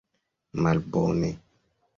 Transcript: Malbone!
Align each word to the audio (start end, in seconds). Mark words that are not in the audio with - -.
Malbone! 0.61 1.29